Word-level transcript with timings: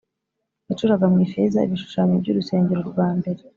yacuraga 0.67 1.05
mu 1.11 1.17
ifeza 1.25 1.65
ibishushanyo 1.67 2.13
by 2.21 2.29
urusengero 2.31 2.81
rwambere 2.89 3.41